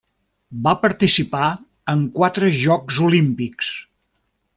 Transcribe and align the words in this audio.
Va 0.67 0.71
participar 0.85 1.41
en 1.93 2.01
quatre 2.15 2.49
Jocs 2.61 2.99
Olímpics. 3.09 3.71